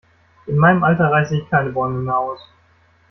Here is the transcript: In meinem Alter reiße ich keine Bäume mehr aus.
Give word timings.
In 0.47 0.57
meinem 0.57 0.83
Alter 0.83 1.11
reiße 1.11 1.35
ich 1.37 1.47
keine 1.51 1.69
Bäume 1.69 1.99
mehr 1.99 2.17
aus. 2.17 2.39